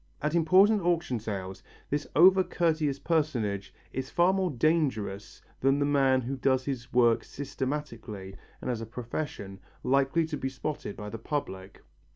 At 0.19 0.33
important 0.33 0.81
auction 0.81 1.19
sales 1.19 1.61
this 1.91 2.07
over 2.15 2.43
courteous 2.43 2.97
personage 2.97 3.71
is 3.93 4.09
far 4.09 4.33
more 4.33 4.49
dangerous 4.49 5.43
than 5.59 5.77
the 5.77 5.85
man 5.85 6.21
who 6.21 6.37
does 6.37 6.65
his 6.65 6.91
work 6.91 7.23
systematically 7.23 8.35
and 8.63 8.71
as 8.71 8.81
a 8.81 8.87
profession, 8.87 9.59
likely 9.83 10.25
to 10.25 10.37
be 10.37 10.49
spotted 10.49 10.97
by 10.97 11.11
the 11.11 11.19
public. 11.19 11.83